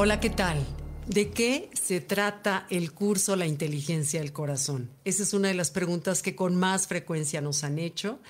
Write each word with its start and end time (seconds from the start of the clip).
Hola, 0.00 0.20
¿qué 0.20 0.30
tal? 0.30 0.64
¿De 1.08 1.30
qué 1.30 1.70
se 1.72 2.00
trata 2.00 2.68
el 2.70 2.92
curso 2.92 3.34
La 3.34 3.48
inteligencia 3.48 4.20
del 4.20 4.32
corazón? 4.32 4.92
Esa 5.04 5.24
es 5.24 5.34
una 5.34 5.48
de 5.48 5.54
las 5.54 5.72
preguntas 5.72 6.22
que 6.22 6.36
con 6.36 6.54
más 6.54 6.86
frecuencia 6.86 7.40
nos 7.40 7.64
han 7.64 7.80
hecho 7.80 8.20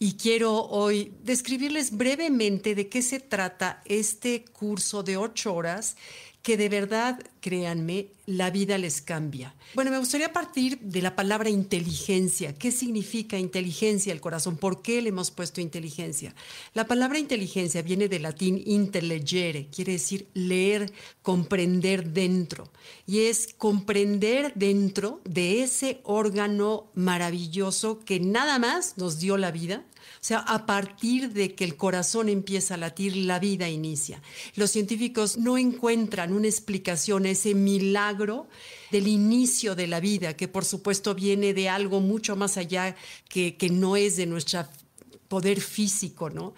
y 0.00 0.14
quiero 0.14 0.52
hoy 0.52 1.14
describirles 1.22 1.96
brevemente 1.96 2.74
de 2.74 2.88
qué 2.88 3.02
se 3.02 3.20
trata 3.20 3.82
este 3.84 4.44
curso 4.46 5.04
de 5.04 5.16
ocho 5.16 5.54
horas 5.54 5.96
que 6.42 6.56
de 6.56 6.68
verdad, 6.68 7.20
créanme, 7.40 8.08
la 8.26 8.50
vida 8.50 8.76
les 8.78 9.00
cambia. 9.00 9.54
Bueno, 9.74 9.90
me 9.90 9.98
gustaría 9.98 10.32
partir 10.32 10.78
de 10.80 11.02
la 11.02 11.14
palabra 11.14 11.50
inteligencia. 11.50 12.54
¿Qué 12.54 12.72
significa 12.72 13.38
inteligencia 13.38 14.12
el 14.12 14.20
corazón? 14.20 14.56
¿Por 14.56 14.82
qué 14.82 15.02
le 15.02 15.10
hemos 15.10 15.30
puesto 15.30 15.60
inteligencia? 15.60 16.34
La 16.74 16.86
palabra 16.86 17.18
inteligencia 17.18 17.82
viene 17.82 18.08
del 18.08 18.22
latín 18.22 18.62
intellegere, 18.66 19.68
quiere 19.68 19.92
decir 19.92 20.26
leer, 20.34 20.92
comprender 21.22 22.10
dentro. 22.10 22.70
Y 23.06 23.20
es 23.20 23.54
comprender 23.56 24.52
dentro 24.54 25.20
de 25.24 25.62
ese 25.62 26.00
órgano 26.02 26.90
maravilloso 26.94 28.00
que 28.00 28.18
nada 28.20 28.58
más 28.58 28.98
nos 28.98 29.18
dio 29.18 29.36
la 29.36 29.52
vida, 29.52 29.84
o 30.22 30.24
sea, 30.24 30.38
a 30.38 30.66
partir 30.66 31.32
de 31.32 31.54
que 31.54 31.64
el 31.64 31.76
corazón 31.76 32.28
empieza 32.28 32.74
a 32.74 32.76
latir, 32.76 33.16
la 33.16 33.38
vida 33.38 33.68
inicia. 33.68 34.22
Los 34.54 34.70
científicos 34.70 35.36
no 35.36 35.58
encuentran 35.58 36.31
una 36.34 36.48
explicación 36.48 37.26
a 37.26 37.30
ese 37.30 37.54
milagro 37.54 38.48
del 38.90 39.08
inicio 39.08 39.74
de 39.74 39.86
la 39.86 40.00
vida, 40.00 40.36
que 40.36 40.48
por 40.48 40.64
supuesto 40.64 41.14
viene 41.14 41.54
de 41.54 41.68
algo 41.68 42.00
mucho 42.00 42.36
más 42.36 42.56
allá 42.56 42.96
que, 43.28 43.56
que 43.56 43.70
no 43.70 43.96
es 43.96 44.16
de 44.16 44.26
nuestro 44.26 44.66
poder 45.28 45.60
físico, 45.60 46.30
¿no? 46.30 46.54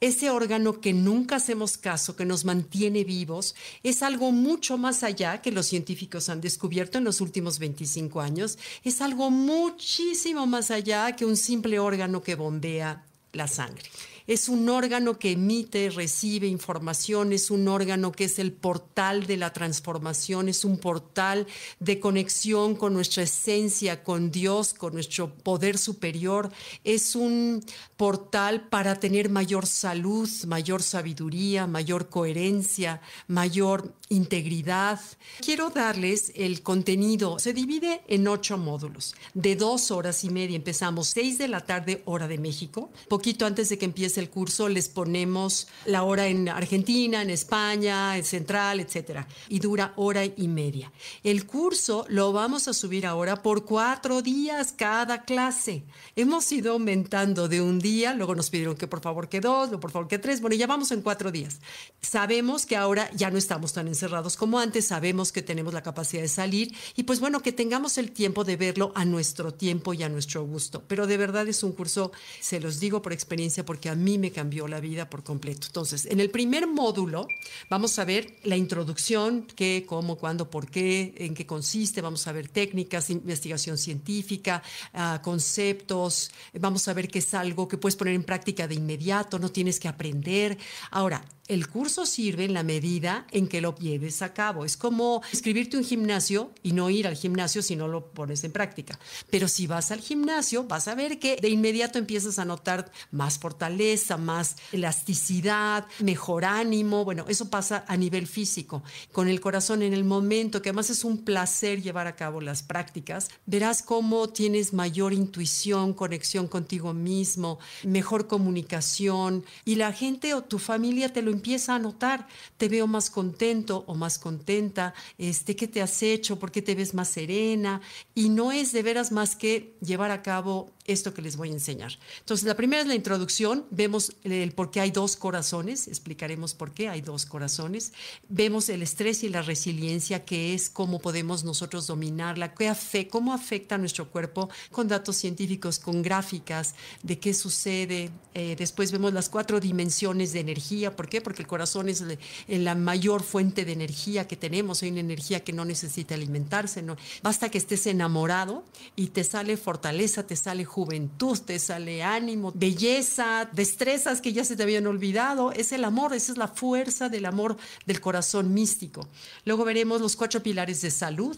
ese 0.00 0.30
órgano 0.30 0.80
que 0.80 0.92
nunca 0.92 1.36
hacemos 1.36 1.76
caso, 1.76 2.14
que 2.14 2.24
nos 2.24 2.44
mantiene 2.44 3.04
vivos, 3.04 3.54
es 3.82 4.02
algo 4.02 4.30
mucho 4.30 4.78
más 4.78 5.02
allá 5.02 5.42
que 5.42 5.50
los 5.50 5.66
científicos 5.66 6.28
han 6.28 6.40
descubierto 6.40 6.98
en 6.98 7.04
los 7.04 7.20
últimos 7.20 7.58
25 7.58 8.20
años, 8.20 8.58
es 8.84 9.00
algo 9.00 9.30
muchísimo 9.30 10.46
más 10.46 10.70
allá 10.70 11.16
que 11.16 11.24
un 11.24 11.36
simple 11.36 11.78
órgano 11.78 12.22
que 12.22 12.36
bombea 12.36 13.04
la 13.32 13.48
sangre. 13.48 13.90
Es 14.28 14.50
un 14.50 14.68
órgano 14.68 15.18
que 15.18 15.32
emite, 15.32 15.88
recibe 15.88 16.48
información, 16.48 17.32
es 17.32 17.50
un 17.50 17.66
órgano 17.66 18.12
que 18.12 18.24
es 18.24 18.38
el 18.38 18.52
portal 18.52 19.26
de 19.26 19.38
la 19.38 19.54
transformación, 19.54 20.50
es 20.50 20.66
un 20.66 20.76
portal 20.76 21.46
de 21.80 21.98
conexión 21.98 22.76
con 22.76 22.92
nuestra 22.92 23.22
esencia, 23.22 24.04
con 24.04 24.30
Dios, 24.30 24.74
con 24.74 24.92
nuestro 24.92 25.32
poder 25.32 25.78
superior, 25.78 26.52
es 26.84 27.16
un 27.16 27.64
portal 27.96 28.68
para 28.68 29.00
tener 29.00 29.30
mayor 29.30 29.66
salud, 29.66 30.28
mayor 30.46 30.82
sabiduría, 30.82 31.66
mayor 31.66 32.10
coherencia, 32.10 33.00
mayor 33.28 33.94
integridad. 34.10 35.00
Quiero 35.40 35.70
darles 35.70 36.32
el 36.34 36.62
contenido. 36.62 37.38
Se 37.38 37.54
divide 37.54 38.02
en 38.08 38.28
ocho 38.28 38.58
módulos 38.58 39.14
de 39.32 39.56
dos 39.56 39.90
horas 39.90 40.22
y 40.24 40.30
media. 40.30 40.56
Empezamos 40.56 41.08
seis 41.08 41.38
de 41.38 41.48
la 41.48 41.62
tarde, 41.62 42.02
hora 42.04 42.28
de 42.28 42.38
México. 42.38 42.90
Poquito 43.08 43.46
antes 43.46 43.70
de 43.70 43.78
que 43.78 43.86
empiece 43.86 44.17
el 44.18 44.30
curso 44.30 44.68
les 44.68 44.88
ponemos 44.88 45.68
la 45.86 46.02
hora 46.02 46.26
en 46.26 46.48
Argentina, 46.48 47.22
en 47.22 47.30
España, 47.30 48.16
en 48.16 48.24
Central, 48.24 48.80
etcétera, 48.80 49.26
y 49.48 49.58
dura 49.58 49.92
hora 49.96 50.24
y 50.24 50.48
media. 50.48 50.92
El 51.22 51.46
curso 51.46 52.04
lo 52.08 52.32
vamos 52.32 52.68
a 52.68 52.72
subir 52.72 53.06
ahora 53.06 53.42
por 53.42 53.64
cuatro 53.64 54.22
días 54.22 54.72
cada 54.76 55.24
clase. 55.24 55.84
Hemos 56.16 56.50
ido 56.52 56.72
aumentando 56.72 57.48
de 57.48 57.60
un 57.60 57.78
día, 57.78 58.14
luego 58.14 58.34
nos 58.34 58.50
pidieron 58.50 58.76
que 58.76 58.86
por 58.86 59.00
favor 59.00 59.28
que 59.28 59.40
dos, 59.40 59.68
luego 59.68 59.80
por 59.80 59.90
favor 59.90 60.08
que 60.08 60.18
tres, 60.18 60.40
bueno, 60.40 60.56
ya 60.56 60.66
vamos 60.66 60.90
en 60.92 61.02
cuatro 61.02 61.30
días. 61.30 61.58
Sabemos 62.00 62.66
que 62.66 62.76
ahora 62.76 63.10
ya 63.14 63.30
no 63.30 63.38
estamos 63.38 63.72
tan 63.72 63.88
encerrados 63.88 64.36
como 64.36 64.58
antes, 64.58 64.86
sabemos 64.86 65.32
que 65.32 65.42
tenemos 65.42 65.74
la 65.74 65.82
capacidad 65.82 66.22
de 66.22 66.28
salir 66.28 66.74
y 66.96 67.02
pues 67.02 67.20
bueno, 67.20 67.40
que 67.40 67.52
tengamos 67.52 67.98
el 67.98 68.12
tiempo 68.12 68.44
de 68.44 68.56
verlo 68.56 68.92
a 68.94 69.04
nuestro 69.04 69.52
tiempo 69.52 69.94
y 69.94 70.02
a 70.02 70.08
nuestro 70.08 70.44
gusto. 70.44 70.82
Pero 70.88 71.06
de 71.06 71.16
verdad 71.16 71.46
es 71.48 71.62
un 71.62 71.72
curso, 71.72 72.12
se 72.40 72.60
los 72.60 72.80
digo 72.80 73.02
por 73.02 73.12
experiencia, 73.12 73.64
porque 73.64 73.90
a 73.90 73.94
mí 73.94 74.07
me 74.16 74.30
cambió 74.30 74.66
la 74.68 74.80
vida 74.80 75.10
por 75.10 75.22
completo. 75.22 75.66
Entonces, 75.66 76.06
en 76.06 76.20
el 76.20 76.30
primer 76.30 76.66
módulo 76.66 77.26
vamos 77.68 77.98
a 77.98 78.06
ver 78.06 78.36
la 78.44 78.56
introducción, 78.56 79.46
qué, 79.54 79.84
cómo, 79.86 80.16
cuándo, 80.16 80.48
por 80.48 80.70
qué, 80.70 81.14
en 81.18 81.34
qué 81.34 81.44
consiste, 81.44 82.00
vamos 82.00 82.26
a 82.26 82.32
ver 82.32 82.48
técnicas, 82.48 83.10
investigación 83.10 83.76
científica, 83.76 84.62
uh, 84.94 85.20
conceptos, 85.22 86.30
vamos 86.54 86.88
a 86.88 86.94
ver 86.94 87.08
qué 87.08 87.18
es 87.18 87.34
algo 87.34 87.68
que 87.68 87.76
puedes 87.76 87.96
poner 87.96 88.14
en 88.14 88.24
práctica 88.24 88.66
de 88.66 88.76
inmediato, 88.76 89.38
no 89.38 89.50
tienes 89.50 89.80
que 89.80 89.88
aprender. 89.88 90.56
Ahora, 90.90 91.22
el 91.48 91.68
curso 91.68 92.06
sirve 92.06 92.44
en 92.44 92.54
la 92.54 92.62
medida 92.62 93.26
en 93.30 93.48
que 93.48 93.60
lo 93.60 93.74
lleves 93.76 94.22
a 94.22 94.34
cabo. 94.34 94.64
Es 94.64 94.76
como 94.76 95.22
escribirte 95.32 95.76
un 95.76 95.84
gimnasio 95.84 96.52
y 96.62 96.72
no 96.72 96.90
ir 96.90 97.06
al 97.06 97.16
gimnasio 97.16 97.62
si 97.62 97.74
no 97.74 97.88
lo 97.88 98.12
pones 98.12 98.44
en 98.44 98.52
práctica. 98.52 98.98
Pero 99.30 99.48
si 99.48 99.66
vas 99.66 99.90
al 99.90 100.00
gimnasio, 100.00 100.64
vas 100.64 100.88
a 100.88 100.94
ver 100.94 101.18
que 101.18 101.36
de 101.36 101.48
inmediato 101.48 101.98
empiezas 101.98 102.38
a 102.38 102.44
notar 102.44 102.90
más 103.10 103.38
fortaleza, 103.38 104.16
más 104.16 104.56
elasticidad, 104.72 105.86
mejor 106.00 106.44
ánimo. 106.44 107.04
Bueno, 107.04 107.24
eso 107.28 107.48
pasa 107.48 107.84
a 107.88 107.96
nivel 107.96 108.26
físico. 108.26 108.82
Con 109.12 109.28
el 109.28 109.40
corazón 109.40 109.82
en 109.82 109.94
el 109.94 110.04
momento, 110.04 110.60
que 110.60 110.68
además 110.68 110.90
es 110.90 111.04
un 111.04 111.24
placer 111.24 111.82
llevar 111.82 112.06
a 112.06 112.16
cabo 112.16 112.40
las 112.40 112.62
prácticas, 112.62 113.30
verás 113.46 113.82
cómo 113.82 114.28
tienes 114.28 114.72
mayor 114.74 115.14
intuición, 115.14 115.94
conexión 115.94 116.46
contigo 116.46 116.92
mismo, 116.92 117.58
mejor 117.84 118.26
comunicación 118.26 119.44
y 119.64 119.76
la 119.76 119.92
gente 119.92 120.34
o 120.34 120.42
tu 120.42 120.58
familia 120.58 121.12
te 121.12 121.22
lo 121.22 121.37
empieza 121.38 121.74
a 121.74 121.78
notar, 121.78 122.26
te 122.56 122.68
veo 122.68 122.86
más 122.86 123.10
contento 123.10 123.84
o 123.86 123.94
más 123.94 124.18
contenta, 124.18 124.92
este, 125.18 125.54
¿qué 125.54 125.68
te 125.68 125.80
has 125.80 126.02
hecho? 126.02 126.38
¿Por 126.38 126.50
qué 126.50 126.62
te 126.62 126.74
ves 126.74 126.94
más 126.94 127.08
serena? 127.08 127.80
Y 128.14 128.28
no 128.28 128.50
es 128.50 128.72
de 128.72 128.82
veras 128.82 129.12
más 129.12 129.36
que 129.36 129.76
llevar 129.80 130.10
a 130.10 130.22
cabo 130.22 130.72
esto 130.88 131.14
que 131.14 131.22
les 131.22 131.36
voy 131.36 131.50
a 131.50 131.52
enseñar. 131.52 131.92
Entonces, 132.20 132.46
la 132.46 132.56
primera 132.56 132.82
es 132.82 132.88
la 132.88 132.94
introducción, 132.94 133.66
vemos 133.70 134.16
el 134.24 134.52
por 134.52 134.70
qué 134.70 134.80
hay 134.80 134.90
dos 134.90 135.16
corazones, 135.16 135.86
explicaremos 135.86 136.54
por 136.54 136.72
qué 136.72 136.88
hay 136.88 137.02
dos 137.02 137.26
corazones, 137.26 137.92
vemos 138.28 138.68
el 138.68 138.82
estrés 138.82 139.22
y 139.22 139.28
la 139.28 139.42
resiliencia, 139.42 140.24
que 140.24 140.54
es 140.54 140.70
cómo 140.70 140.98
podemos 140.98 141.44
nosotros 141.44 141.86
dominarla, 141.86 142.54
qué 142.54 142.68
afecta, 142.68 143.12
cómo 143.12 143.32
afecta 143.32 143.76
a 143.76 143.78
nuestro 143.78 144.10
cuerpo 144.10 144.48
con 144.72 144.88
datos 144.88 145.16
científicos, 145.16 145.78
con 145.78 146.02
gráficas 146.02 146.74
de 147.02 147.18
qué 147.18 147.34
sucede. 147.34 148.10
Eh, 148.34 148.56
después 148.58 148.90
vemos 148.90 149.12
las 149.12 149.28
cuatro 149.28 149.60
dimensiones 149.60 150.32
de 150.32 150.40
energía, 150.40 150.96
¿por 150.96 151.08
qué? 151.08 151.20
Porque 151.20 151.42
el 151.42 151.48
corazón 151.48 151.88
es 151.88 152.02
la 152.48 152.74
mayor 152.74 153.22
fuente 153.22 153.64
de 153.64 153.72
energía 153.72 154.26
que 154.26 154.36
tenemos, 154.36 154.82
hay 154.82 154.90
una 154.90 155.00
energía 155.00 155.44
que 155.44 155.52
no 155.52 155.64
necesita 155.64 156.14
alimentarse, 156.14 156.82
no. 156.82 156.96
basta 157.22 157.50
que 157.50 157.58
estés 157.58 157.86
enamorado 157.86 158.64
y 158.96 159.08
te 159.08 159.24
sale 159.24 159.56
fortaleza, 159.56 160.26
te 160.26 160.36
sale 160.36 160.64
juventud, 160.78 161.36
te 161.40 161.58
sale 161.58 162.04
ánimo, 162.04 162.52
belleza, 162.54 163.48
destrezas 163.52 164.20
que 164.20 164.32
ya 164.32 164.44
se 164.44 164.54
te 164.54 164.62
habían 164.62 164.86
olvidado. 164.86 165.50
Es 165.50 165.72
el 165.72 165.82
amor, 165.82 166.14
esa 166.14 166.30
es 166.30 166.38
la 166.38 166.46
fuerza 166.46 167.08
del 167.08 167.26
amor 167.26 167.56
del 167.84 168.00
corazón 168.00 168.54
místico. 168.54 169.08
Luego 169.44 169.64
veremos 169.64 170.00
los 170.00 170.14
cuatro 170.14 170.40
pilares 170.40 170.80
de 170.80 170.92
salud, 170.92 171.36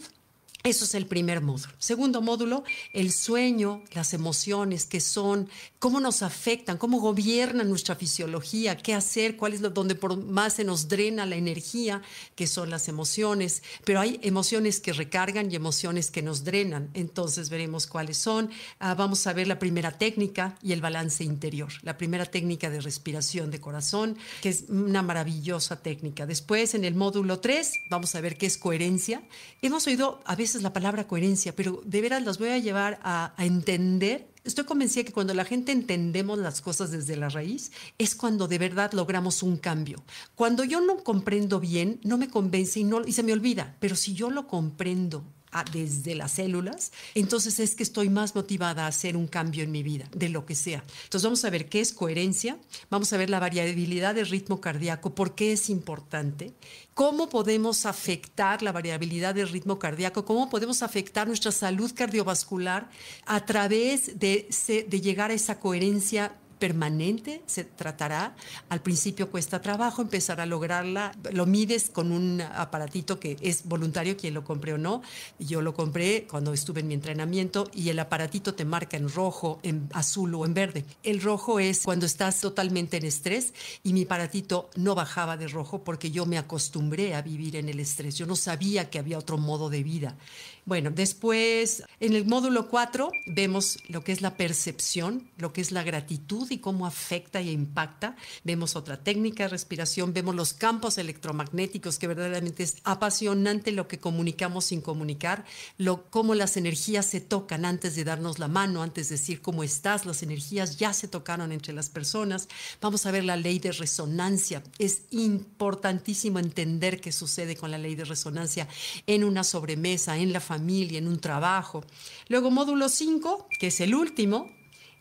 eso 0.63 0.85
es 0.85 0.93
el 0.93 1.07
primer 1.07 1.41
módulo. 1.41 1.73
Segundo 1.79 2.21
módulo, 2.21 2.63
el 2.93 3.11
sueño, 3.11 3.81
las 3.93 4.13
emociones, 4.13 4.85
qué 4.85 5.01
son, 5.01 5.49
cómo 5.79 5.99
nos 5.99 6.21
afectan, 6.21 6.77
cómo 6.77 6.99
gobiernan 6.99 7.67
nuestra 7.69 7.95
fisiología, 7.95 8.77
qué 8.77 8.93
hacer, 8.93 9.37
cuál 9.37 9.53
es 9.53 9.61
lo 9.61 9.71
donde 9.71 9.95
por 9.95 10.15
más 10.17 10.53
se 10.53 10.63
nos 10.63 10.87
drena 10.87 11.25
la 11.25 11.35
energía, 11.35 12.03
que 12.35 12.45
son 12.45 12.69
las 12.69 12.87
emociones. 12.87 13.63
Pero 13.85 13.99
hay 13.99 14.19
emociones 14.21 14.79
que 14.79 14.93
recargan 14.93 15.51
y 15.51 15.55
emociones 15.55 16.11
que 16.11 16.21
nos 16.21 16.43
drenan. 16.43 16.91
Entonces 16.93 17.49
veremos 17.49 17.87
cuáles 17.87 18.17
son. 18.17 18.51
Ah, 18.79 18.93
vamos 18.93 19.25
a 19.25 19.33
ver 19.33 19.47
la 19.47 19.57
primera 19.57 19.97
técnica 19.97 20.57
y 20.61 20.73
el 20.73 20.81
balance 20.81 21.23
interior. 21.23 21.71
La 21.81 21.97
primera 21.97 22.27
técnica 22.27 22.69
de 22.69 22.81
respiración 22.81 23.49
de 23.49 23.59
corazón, 23.59 24.17
que 24.41 24.49
es 24.49 24.65
una 24.69 25.01
maravillosa 25.01 25.81
técnica. 25.81 26.27
Después, 26.27 26.75
en 26.75 26.83
el 26.83 26.93
módulo 26.93 27.39
3, 27.39 27.71
vamos 27.89 28.13
a 28.13 28.21
ver 28.21 28.37
qué 28.37 28.45
es 28.45 28.57
coherencia. 28.57 29.23
Hemos 29.63 29.87
oído 29.87 30.21
a 30.25 30.35
veces 30.35 30.50
es 30.57 30.63
la 30.63 30.73
palabra 30.73 31.07
coherencia, 31.07 31.55
pero 31.55 31.81
de 31.85 32.01
veras 32.01 32.23
las 32.23 32.37
voy 32.37 32.49
a 32.49 32.57
llevar 32.57 32.99
a, 33.03 33.33
a 33.37 33.45
entender 33.45 34.31
Estoy 34.43 34.65
convencida 34.65 35.03
que 35.03 35.13
cuando 35.13 35.35
la 35.35 35.45
gente 35.45 35.71
entendemos 35.71 36.39
las 36.39 36.61
cosas 36.61 36.89
desde 36.89 37.15
la 37.15 37.29
raíz, 37.29 37.71
es 37.99 38.15
cuando 38.15 38.47
de 38.47 38.57
verdad 38.57 38.91
logramos 38.93 39.43
un 39.43 39.57
cambio. 39.57 40.03
Cuando 40.33 40.63
yo 40.63 40.81
no 40.81 41.03
comprendo 41.03 41.59
bien, 41.59 41.99
no 42.03 42.17
me 42.17 42.27
convence 42.27 42.79
y, 42.79 42.83
no, 42.83 43.05
y 43.05 43.11
se 43.11 43.21
me 43.21 43.33
olvida, 43.33 43.75
pero 43.79 43.95
si 43.95 44.15
yo 44.15 44.31
lo 44.31 44.47
comprendo 44.47 45.23
desde 45.71 46.15
las 46.15 46.33
células, 46.33 46.91
entonces 47.13 47.59
es 47.59 47.75
que 47.75 47.83
estoy 47.83 48.09
más 48.09 48.35
motivada 48.35 48.85
a 48.85 48.87
hacer 48.87 49.17
un 49.17 49.27
cambio 49.27 49.63
en 49.63 49.71
mi 49.71 49.83
vida, 49.83 50.07
de 50.15 50.29
lo 50.29 50.45
que 50.45 50.55
sea. 50.55 50.83
Entonces 51.03 51.23
vamos 51.23 51.43
a 51.45 51.49
ver 51.49 51.67
qué 51.67 51.81
es 51.81 51.93
coherencia, 51.93 52.57
vamos 52.89 53.11
a 53.13 53.17
ver 53.17 53.29
la 53.29 53.39
variabilidad 53.39 54.15
del 54.15 54.27
ritmo 54.27 54.61
cardíaco, 54.61 55.13
por 55.13 55.35
qué 55.35 55.51
es 55.53 55.69
importante, 55.69 56.53
cómo 56.93 57.29
podemos 57.29 57.85
afectar 57.85 58.61
la 58.61 58.71
variabilidad 58.71 59.35
del 59.35 59.49
ritmo 59.49 59.79
cardíaco, 59.79 60.25
cómo 60.25 60.49
podemos 60.49 60.83
afectar 60.83 61.27
nuestra 61.27 61.51
salud 61.51 61.91
cardiovascular 61.93 62.89
a 63.25 63.45
través 63.45 64.19
de, 64.19 64.47
de 64.87 65.01
llegar 65.01 65.31
a 65.31 65.33
esa 65.33 65.59
coherencia 65.59 66.33
permanente 66.61 67.41
se 67.47 67.63
tratará. 67.63 68.35
Al 68.69 68.83
principio 68.83 69.31
cuesta 69.31 69.63
trabajo 69.63 70.03
empezar 70.03 70.39
a 70.39 70.45
lograrla. 70.45 71.11
Lo 71.33 71.47
mides 71.47 71.89
con 71.89 72.11
un 72.11 72.39
aparatito 72.39 73.19
que 73.19 73.35
es 73.41 73.65
voluntario, 73.65 74.15
quien 74.15 74.35
lo 74.35 74.43
compré 74.43 74.73
o 74.73 74.77
no. 74.77 75.01
Yo 75.39 75.63
lo 75.63 75.73
compré 75.73 76.27
cuando 76.29 76.53
estuve 76.53 76.81
en 76.81 76.87
mi 76.87 76.93
entrenamiento 76.93 77.67
y 77.73 77.89
el 77.89 77.97
aparatito 77.97 78.53
te 78.53 78.63
marca 78.63 78.95
en 78.95 79.09
rojo, 79.09 79.59
en 79.63 79.89
azul 79.91 80.35
o 80.35 80.45
en 80.45 80.53
verde. 80.53 80.85
El 81.01 81.19
rojo 81.19 81.59
es 81.59 81.81
cuando 81.81 82.05
estás 82.05 82.39
totalmente 82.39 82.97
en 82.97 83.05
estrés 83.05 83.55
y 83.81 83.93
mi 83.93 84.03
aparatito 84.03 84.69
no 84.75 84.93
bajaba 84.93 85.37
de 85.37 85.47
rojo 85.47 85.83
porque 85.83 86.11
yo 86.11 86.27
me 86.27 86.37
acostumbré 86.37 87.15
a 87.15 87.23
vivir 87.23 87.55
en 87.55 87.69
el 87.69 87.79
estrés. 87.79 88.19
Yo 88.19 88.27
no 88.27 88.35
sabía 88.35 88.91
que 88.91 88.99
había 88.99 89.17
otro 89.17 89.39
modo 89.39 89.71
de 89.71 89.81
vida. 89.81 90.15
Bueno, 90.63 90.91
después 90.91 91.83
en 91.99 92.13
el 92.13 92.25
módulo 92.25 92.69
4 92.69 93.11
vemos 93.25 93.79
lo 93.87 94.03
que 94.03 94.11
es 94.11 94.21
la 94.21 94.37
percepción, 94.37 95.27
lo 95.37 95.53
que 95.53 95.61
es 95.61 95.71
la 95.71 95.81
gratitud 95.81 96.50
y 96.53 96.59
cómo 96.59 96.85
afecta 96.85 97.39
e 97.39 97.51
impacta. 97.51 98.15
Vemos 98.43 98.75
otra 98.75 99.03
técnica 99.03 99.43
de 99.43 99.49
respiración, 99.49 100.13
vemos 100.13 100.35
los 100.35 100.53
campos 100.53 100.97
electromagnéticos, 100.97 101.97
que 101.97 102.07
verdaderamente 102.07 102.63
es 102.63 102.77
apasionante 102.83 103.71
lo 103.71 103.87
que 103.87 103.99
comunicamos 103.99 104.65
sin 104.65 104.81
comunicar, 104.81 105.45
lo, 105.77 106.09
cómo 106.09 106.35
las 106.35 106.57
energías 106.57 107.05
se 107.05 107.21
tocan 107.21 107.65
antes 107.65 107.95
de 107.95 108.03
darnos 108.03 108.39
la 108.39 108.47
mano, 108.47 108.83
antes 108.83 109.09
de 109.09 109.15
decir 109.15 109.41
cómo 109.41 109.63
estás, 109.63 110.05
las 110.05 110.23
energías 110.23 110.77
ya 110.77 110.93
se 110.93 111.07
tocaron 111.07 111.51
entre 111.51 111.73
las 111.73 111.89
personas. 111.89 112.47
Vamos 112.81 113.05
a 113.05 113.11
ver 113.11 113.23
la 113.23 113.37
ley 113.37 113.59
de 113.59 113.71
resonancia. 113.71 114.63
Es 114.79 115.03
importantísimo 115.11 116.39
entender 116.39 116.99
qué 116.99 117.11
sucede 117.11 117.55
con 117.55 117.71
la 117.71 117.77
ley 117.77 117.95
de 117.95 118.05
resonancia 118.05 118.67
en 119.07 119.23
una 119.23 119.43
sobremesa, 119.43 120.17
en 120.17 120.33
la 120.33 120.39
familia, 120.39 120.99
en 120.99 121.07
un 121.07 121.19
trabajo. 121.19 121.83
Luego 122.27 122.51
módulo 122.51 122.89
5, 122.89 123.47
que 123.59 123.67
es 123.67 123.81
el 123.81 123.95
último, 123.95 124.51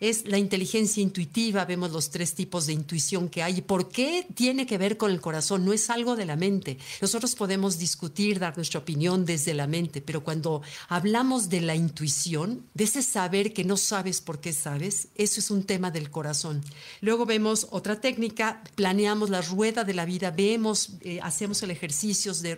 es 0.00 0.26
la 0.26 0.38
inteligencia 0.38 1.02
intuitiva, 1.02 1.64
vemos 1.66 1.92
los 1.92 2.10
tres 2.10 2.34
tipos 2.34 2.66
de 2.66 2.72
intuición 2.72 3.28
que 3.28 3.42
hay. 3.42 3.60
¿Por 3.60 3.90
qué 3.90 4.26
tiene 4.34 4.66
que 4.66 4.78
ver 4.78 4.96
con 4.96 5.10
el 5.10 5.20
corazón? 5.20 5.64
No 5.64 5.74
es 5.74 5.90
algo 5.90 6.16
de 6.16 6.24
la 6.24 6.36
mente. 6.36 6.78
Nosotros 7.02 7.34
podemos 7.34 7.78
discutir, 7.78 8.38
dar 8.38 8.56
nuestra 8.56 8.80
opinión 8.80 9.26
desde 9.26 9.52
la 9.52 9.66
mente, 9.66 10.00
pero 10.00 10.24
cuando 10.24 10.62
hablamos 10.88 11.50
de 11.50 11.60
la 11.60 11.74
intuición, 11.74 12.64
de 12.72 12.84
ese 12.84 13.02
saber 13.02 13.52
que 13.52 13.64
no 13.64 13.76
sabes 13.76 14.22
por 14.22 14.40
qué 14.40 14.54
sabes, 14.54 15.08
eso 15.16 15.40
es 15.40 15.50
un 15.50 15.64
tema 15.64 15.90
del 15.90 16.10
corazón. 16.10 16.62
Luego 17.02 17.26
vemos 17.26 17.66
otra 17.70 18.00
técnica, 18.00 18.62
planeamos 18.74 19.28
la 19.28 19.42
rueda 19.42 19.84
de 19.84 19.94
la 19.94 20.06
vida, 20.06 20.30
vemos, 20.30 20.90
eh, 21.02 21.20
hacemos 21.22 21.62
el 21.62 21.70
ejercicio 21.70 22.32
de 22.32 22.56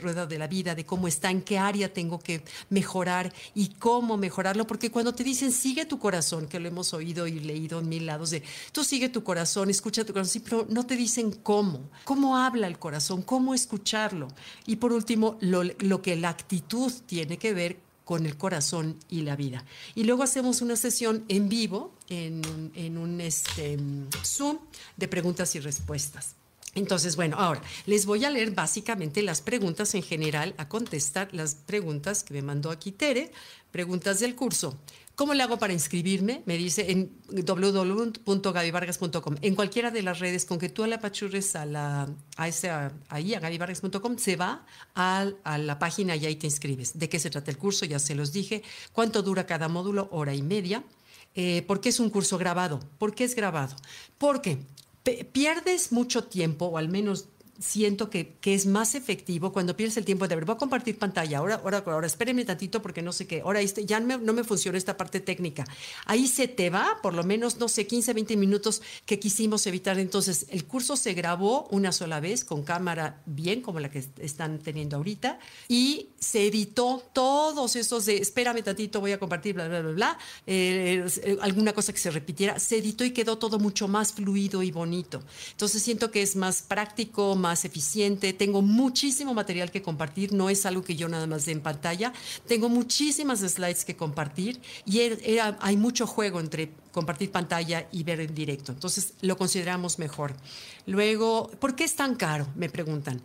rueda 0.00 0.26
de 0.26 0.38
la 0.38 0.46
vida, 0.46 0.74
de 0.74 0.86
cómo 0.86 1.08
está, 1.08 1.30
en 1.30 1.42
qué 1.42 1.58
área 1.58 1.92
tengo 1.92 2.20
que 2.20 2.44
mejorar 2.70 3.32
y 3.54 3.68
cómo 3.70 4.16
mejorarlo, 4.16 4.66
porque 4.66 4.90
cuando 4.90 5.12
te 5.12 5.24
dicen 5.24 5.50
sigue 5.50 5.86
tu 5.86 5.98
corazón, 5.98 6.46
que 6.46 6.60
lo 6.60 6.68
hemos 6.68 6.83
oído 6.92 7.26
y 7.26 7.40
leído 7.40 7.78
en 7.78 7.88
mil 7.88 8.06
lados 8.06 8.30
de, 8.30 8.42
tú 8.72 8.84
sigue 8.84 9.08
tu 9.08 9.24
corazón, 9.24 9.70
escucha 9.70 10.04
tu 10.04 10.12
corazón, 10.12 10.32
sí, 10.32 10.40
pero 10.40 10.66
no 10.68 10.84
te 10.84 10.96
dicen 10.96 11.30
cómo, 11.30 11.88
cómo 12.04 12.36
habla 12.36 12.66
el 12.66 12.78
corazón, 12.78 13.22
cómo 13.22 13.54
escucharlo. 13.54 14.28
Y 14.66 14.76
por 14.76 14.92
último, 14.92 15.38
lo, 15.40 15.62
lo 15.62 16.02
que 16.02 16.16
la 16.16 16.28
actitud 16.28 16.92
tiene 17.06 17.38
que 17.38 17.54
ver 17.54 17.78
con 18.04 18.26
el 18.26 18.36
corazón 18.36 18.98
y 19.08 19.22
la 19.22 19.36
vida. 19.36 19.64
Y 19.94 20.04
luego 20.04 20.22
hacemos 20.22 20.60
una 20.60 20.76
sesión 20.76 21.24
en 21.28 21.48
vivo, 21.48 21.94
en, 22.08 22.42
en 22.74 22.98
un 22.98 23.20
este, 23.20 23.78
Zoom, 24.22 24.58
de 24.96 25.08
preguntas 25.08 25.54
y 25.54 25.60
respuestas. 25.60 26.34
Entonces, 26.74 27.16
bueno, 27.16 27.36
ahora 27.38 27.62
les 27.86 28.04
voy 28.04 28.24
a 28.24 28.30
leer 28.30 28.50
básicamente 28.50 29.22
las 29.22 29.40
preguntas 29.40 29.94
en 29.94 30.02
general, 30.02 30.54
a 30.58 30.68
contestar 30.68 31.28
las 31.32 31.54
preguntas 31.54 32.24
que 32.24 32.34
me 32.34 32.42
mandó 32.42 32.70
aquí 32.70 32.90
Tere, 32.90 33.32
preguntas 33.70 34.20
del 34.20 34.34
curso. 34.34 34.76
¿Cómo 35.14 35.32
le 35.32 35.44
hago 35.44 35.58
para 35.58 35.72
inscribirme? 35.72 36.42
Me 36.44 36.56
dice 36.56 36.90
en 36.90 37.12
www.gabivargas.com. 37.28 39.36
En 39.42 39.54
cualquiera 39.54 39.92
de 39.92 40.02
las 40.02 40.18
redes, 40.18 40.44
con 40.44 40.58
que 40.58 40.68
tú 40.68 40.82
apachurres 40.84 41.54
a 41.54 41.66
la, 41.66 42.08
a 42.36 42.90
ahí, 43.08 43.34
a 43.34 43.40
gabivargas.com, 43.40 44.18
se 44.18 44.34
va 44.34 44.66
a, 44.94 45.28
a, 45.44 45.58
la 45.58 45.78
página 45.78 46.16
y 46.16 46.26
ahí 46.26 46.34
te 46.34 46.48
inscribes. 46.48 46.98
¿De 46.98 47.08
qué 47.08 47.20
se 47.20 47.30
trata 47.30 47.52
el 47.52 47.58
curso? 47.58 47.86
Ya 47.86 48.00
se 48.00 48.16
los 48.16 48.32
dije. 48.32 48.64
¿Cuánto 48.92 49.22
dura 49.22 49.46
cada 49.46 49.68
módulo? 49.68 50.08
Hora 50.10 50.34
y 50.34 50.42
media. 50.42 50.82
Eh, 51.36 51.62
¿Por 51.66 51.80
qué 51.80 51.90
es 51.90 52.00
un 52.00 52.10
curso 52.10 52.36
grabado? 52.36 52.80
¿Por 52.98 53.14
qué 53.14 53.22
es 53.24 53.36
grabado? 53.36 53.76
Porque 54.18 54.58
pierdes 55.32 55.92
mucho 55.92 56.24
tiempo, 56.24 56.66
o 56.66 56.78
al 56.78 56.88
menos 56.88 57.26
siento 57.58 58.10
que, 58.10 58.36
que, 58.40 58.54
es 58.54 58.66
más 58.66 58.94
efectivo 58.94 59.52
cuando 59.52 59.76
pierdes 59.76 59.96
el 59.96 60.04
tiempo 60.04 60.26
de 60.26 60.34
ver, 60.34 60.44
voy 60.44 60.54
a 60.54 60.58
compartir 60.58 60.98
pantalla, 60.98 61.38
ahora, 61.38 61.60
ahora, 61.62 61.82
ahora, 61.86 62.06
espérenme 62.06 62.44
tantito 62.44 62.82
porque 62.82 63.02
no 63.02 63.12
sé 63.12 63.26
qué, 63.26 63.40
ahora 63.40 63.60
este, 63.60 63.84
ya 63.84 64.00
no 64.00 64.32
me 64.32 64.44
funciona 64.44 64.78
esta 64.78 64.96
parte 64.96 65.20
técnica. 65.20 65.64
Ahí 66.06 66.26
se 66.26 66.48
te 66.48 66.70
va, 66.70 66.98
por 67.02 67.14
lo 67.14 67.24
menos, 67.24 67.58
no 67.58 67.68
sé, 67.68 67.86
15, 67.86 68.12
20 68.12 68.36
minutos 68.36 68.82
que 69.06 69.18
quisimos 69.18 69.66
evitar. 69.66 69.98
Entonces, 69.98 70.46
el 70.50 70.64
curso 70.64 70.96
se 70.96 71.14
grabó 71.14 71.68
una 71.70 71.92
sola 71.92 72.20
vez 72.20 72.44
con 72.44 72.62
cámara 72.62 73.22
bien, 73.26 73.62
como 73.62 73.80
la 73.80 73.90
que 73.90 74.04
están 74.18 74.58
teniendo 74.58 74.96
ahorita, 74.96 75.38
y 75.68 76.08
se 76.18 76.46
editó 76.46 77.02
todos 77.12 77.76
esos 77.76 78.06
de, 78.06 78.16
espérame 78.16 78.62
tantito, 78.62 79.00
voy 79.00 79.12
a 79.12 79.18
compartir, 79.18 79.54
bla, 79.54 79.68
bla, 79.68 79.80
bla, 79.80 79.92
bla, 79.92 80.18
eh, 80.46 81.04
alguna 81.40 81.72
cosa 81.72 81.92
que 81.92 81.98
se 81.98 82.10
repitiera, 82.10 82.58
se 82.58 82.78
editó 82.78 83.04
y 83.04 83.12
quedó 83.12 83.38
todo 83.38 83.58
mucho 83.58 83.88
más 83.88 84.12
fluido 84.12 84.62
y 84.62 84.70
bonito. 84.70 85.22
Entonces, 85.52 85.82
siento 85.82 86.10
que 86.10 86.22
es 86.22 86.36
más 86.36 86.62
práctico, 86.62 87.34
más 87.44 87.66
eficiente. 87.66 88.32
Tengo 88.32 88.62
muchísimo 88.62 89.34
material 89.34 89.70
que 89.70 89.82
compartir, 89.82 90.32
no 90.32 90.48
es 90.48 90.64
algo 90.64 90.82
que 90.82 90.96
yo 90.96 91.08
nada 91.08 91.26
más 91.26 91.44
dé 91.44 91.52
en 91.52 91.60
pantalla. 91.60 92.12
Tengo 92.48 92.70
muchísimas 92.70 93.40
slides 93.40 93.84
que 93.84 93.96
compartir 93.96 94.60
y 94.86 95.00
hay 95.60 95.76
mucho 95.76 96.06
juego 96.06 96.40
entre 96.40 96.72
compartir 96.90 97.30
pantalla 97.30 97.86
y 97.92 98.02
ver 98.02 98.20
en 98.20 98.34
directo. 98.34 98.72
Entonces 98.72 99.12
lo 99.20 99.36
consideramos 99.36 99.98
mejor. 99.98 100.34
Luego, 100.86 101.50
¿por 101.60 101.76
qué 101.76 101.84
es 101.84 101.94
tan 101.94 102.14
caro? 102.14 102.46
Me 102.56 102.70
preguntan. 102.70 103.20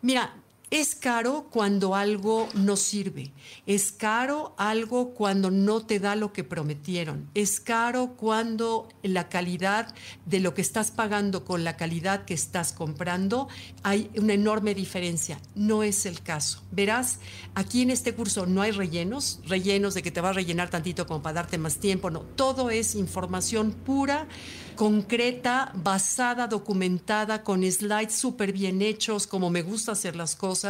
Mira, 0.00 0.34
es 0.72 0.94
caro 0.94 1.48
cuando 1.50 1.94
algo 1.94 2.48
no 2.54 2.78
sirve. 2.78 3.30
Es 3.66 3.92
caro 3.92 4.54
algo 4.56 5.10
cuando 5.10 5.50
no 5.50 5.84
te 5.84 6.00
da 6.00 6.16
lo 6.16 6.32
que 6.32 6.44
prometieron. 6.44 7.28
Es 7.34 7.60
caro 7.60 8.14
cuando 8.16 8.88
la 9.02 9.28
calidad 9.28 9.94
de 10.24 10.40
lo 10.40 10.54
que 10.54 10.62
estás 10.62 10.90
pagando 10.90 11.44
con 11.44 11.62
la 11.62 11.76
calidad 11.76 12.24
que 12.24 12.32
estás 12.32 12.72
comprando 12.72 13.48
hay 13.82 14.10
una 14.16 14.32
enorme 14.32 14.74
diferencia. 14.74 15.38
No 15.54 15.82
es 15.82 16.06
el 16.06 16.22
caso. 16.22 16.62
Verás, 16.70 17.18
aquí 17.54 17.82
en 17.82 17.90
este 17.90 18.14
curso 18.14 18.46
no 18.46 18.62
hay 18.62 18.70
rellenos, 18.70 19.40
rellenos 19.44 19.92
de 19.92 20.02
que 20.02 20.10
te 20.10 20.22
va 20.22 20.30
a 20.30 20.32
rellenar 20.32 20.70
tantito 20.70 21.06
como 21.06 21.20
para 21.20 21.34
darte 21.34 21.58
más 21.58 21.76
tiempo. 21.76 22.08
No, 22.08 22.20
todo 22.20 22.70
es 22.70 22.94
información 22.94 23.72
pura 23.72 24.26
concreta, 24.74 25.70
basada, 25.74 26.46
documentada, 26.46 27.42
con 27.42 27.62
slides 27.70 28.14
súper 28.14 28.52
bien 28.52 28.82
hechos, 28.82 29.26
como 29.26 29.50
me 29.50 29.62
gusta 29.62 29.92
hacer 29.92 30.16
las 30.16 30.36
cosas, 30.36 30.61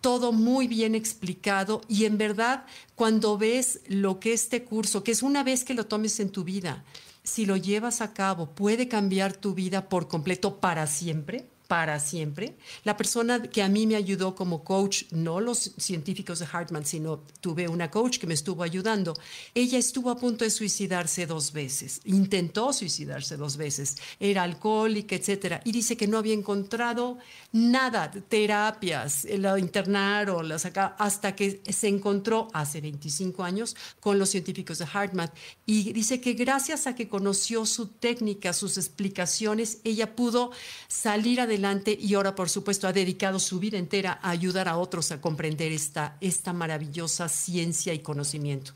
todo 0.00 0.32
muy 0.32 0.68
bien 0.68 0.94
explicado 0.94 1.80
y 1.88 2.04
en 2.04 2.18
verdad 2.18 2.64
cuando 2.94 3.38
ves 3.38 3.80
lo 3.86 4.20
que 4.20 4.32
este 4.32 4.64
curso, 4.64 5.02
que 5.04 5.12
es 5.12 5.22
una 5.22 5.42
vez 5.44 5.64
que 5.64 5.74
lo 5.74 5.86
tomes 5.86 6.20
en 6.20 6.30
tu 6.30 6.44
vida, 6.44 6.84
si 7.22 7.46
lo 7.46 7.56
llevas 7.56 8.00
a 8.00 8.14
cabo, 8.14 8.50
puede 8.54 8.88
cambiar 8.88 9.34
tu 9.34 9.54
vida 9.54 9.88
por 9.88 10.08
completo 10.08 10.60
para 10.60 10.86
siempre 10.86 11.46
para 11.68 12.00
siempre. 12.00 12.56
La 12.82 12.96
persona 12.96 13.42
que 13.42 13.62
a 13.62 13.68
mí 13.68 13.86
me 13.86 13.94
ayudó 13.94 14.34
como 14.34 14.64
coach, 14.64 15.04
no 15.10 15.38
los 15.38 15.74
científicos 15.76 16.38
de 16.38 16.48
Hartman, 16.50 16.86
sino 16.86 17.18
tuve 17.42 17.68
una 17.68 17.90
coach 17.90 18.18
que 18.18 18.26
me 18.26 18.32
estuvo 18.32 18.62
ayudando, 18.62 19.14
ella 19.54 19.78
estuvo 19.78 20.10
a 20.10 20.16
punto 20.16 20.44
de 20.44 20.50
suicidarse 20.50 21.26
dos 21.26 21.52
veces, 21.52 22.00
intentó 22.06 22.72
suicidarse 22.72 23.36
dos 23.36 23.58
veces, 23.58 23.98
era 24.18 24.44
alcohólica, 24.44 25.14
etcétera, 25.14 25.60
y 25.62 25.72
dice 25.72 25.98
que 25.98 26.08
no 26.08 26.16
había 26.16 26.32
encontrado 26.32 27.18
nada, 27.52 28.10
terapias, 28.10 29.24
la 29.24 29.58
internaron, 29.58 30.48
la 30.48 30.58
sacaron, 30.58 30.94
hasta 30.98 31.36
que 31.36 31.60
se 31.68 31.88
encontró 31.88 32.48
hace 32.54 32.80
25 32.80 33.44
años 33.44 33.76
con 34.00 34.18
los 34.18 34.30
científicos 34.30 34.78
de 34.78 34.86
Hartman 34.90 35.30
y 35.66 35.92
dice 35.92 36.22
que 36.22 36.32
gracias 36.32 36.86
a 36.86 36.94
que 36.94 37.10
conoció 37.10 37.66
su 37.66 37.88
técnica, 37.88 38.54
sus 38.54 38.78
explicaciones, 38.78 39.80
ella 39.84 40.16
pudo 40.16 40.50
salir 40.88 41.42
adelante 41.42 41.57
y 42.00 42.14
ahora, 42.14 42.34
por 42.34 42.48
supuesto, 42.48 42.86
ha 42.88 42.92
dedicado 42.92 43.38
su 43.38 43.58
vida 43.58 43.78
entera 43.78 44.18
a 44.22 44.30
ayudar 44.30 44.68
a 44.68 44.76
otros 44.76 45.10
a 45.12 45.20
comprender 45.20 45.72
esta, 45.72 46.16
esta 46.20 46.52
maravillosa 46.52 47.28
ciencia 47.28 47.94
y 47.94 47.98
conocimiento. 47.98 48.72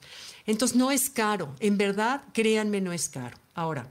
Entonces, 0.47 0.77
no 0.77 0.91
es 0.91 1.09
caro, 1.11 1.55
en 1.61 1.79
verdad, 1.79 2.23
créanme, 2.33 2.81
no 2.81 2.93
es 2.93 3.09
caro. 3.09 3.37
Ahora, 3.55 3.91